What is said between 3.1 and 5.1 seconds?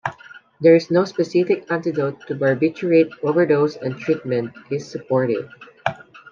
overdose and treatment is